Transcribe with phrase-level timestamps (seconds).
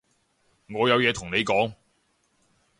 [0.67, 1.71] 我有嘢同你講